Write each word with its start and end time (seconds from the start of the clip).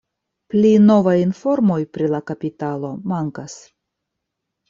Pli 0.53 0.69
novaj 0.85 1.13
informoj 1.23 1.77
pri 1.97 2.07
la 2.13 2.21
kapitalo 2.31 2.89
mankas. 3.13 3.57